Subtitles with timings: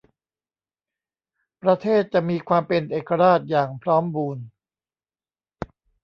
[1.63, 4.45] ประเทศจะมีความเป็นเอกราชอย่างพร้อมบูรณ์